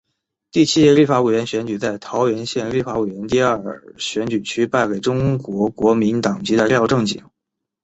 [0.51, 7.21] 第七届立法委员选举在桃园县立法委员第二选举区败给中国国民党籍的廖正井。